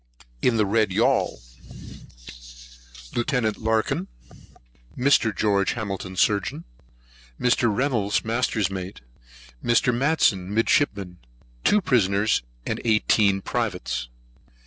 In 0.41 0.57
the 0.57 0.65
Red 0.65 0.89
Yaul: 0.89 1.37
Lieut. 3.13 3.57
Larkan, 3.59 4.07
Mr. 4.97 5.35
Geo. 5.37 5.63
Hamilton, 5.63 6.15
Surgeon, 6.15 6.63
Mr. 7.39 7.71
Reynolds, 7.71 8.25
Master's 8.25 8.71
Mate, 8.71 9.01
Mr. 9.63 9.93
Matson, 9.93 10.51
Midshipman, 10.51 11.19
Two 11.63 11.81
Prisoners, 11.81 12.41
Eighteen 12.65 13.41
Privates. 13.43 14.09